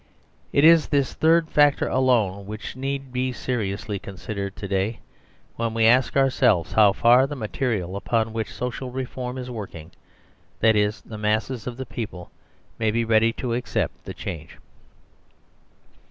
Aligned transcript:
It 0.51 0.63
is 0.65 0.87
this 0.87 1.13
third 1.13 1.47
factor 1.47 1.87
alone 1.87 2.47
which 2.47 2.75
need 2.75 3.13
be 3.13 3.31
seriously 3.31 3.99
con 3.99 4.15
sidered 4.15 4.55
to 4.55 4.67
day, 4.67 4.99
when 5.57 5.75
we 5.75 5.85
ask 5.85 6.17
ourselves 6.17 6.73
how 6.73 6.91
far 6.91 7.27
the 7.27 7.35
material 7.35 7.95
upon 7.95 8.33
which 8.33 8.51
social 8.51 8.89
reform 8.89 9.37
is 9.37 9.51
working, 9.51 9.91
that 10.59 10.75
is, 10.75 11.01
the 11.01 11.19
masses 11.19 11.67
of 11.67 11.77
the 11.77 11.85
people, 11.85 12.31
may 12.79 12.89
be 12.89 13.05
ready 13.05 13.31
to 13.33 13.53
accept 13.53 14.05
the 14.05 14.13
change. 14.15 14.57